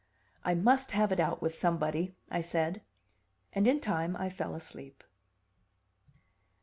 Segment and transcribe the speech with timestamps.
[0.43, 2.81] "I must have it out with somebody," I said.
[3.53, 5.03] And in time I fell asleep.